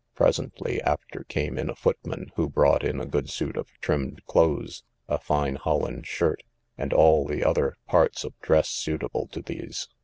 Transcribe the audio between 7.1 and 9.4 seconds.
the other parts of dress suitable